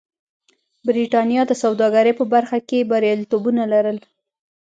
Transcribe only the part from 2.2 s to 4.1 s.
برخه کې بریالیتوبونه لرل.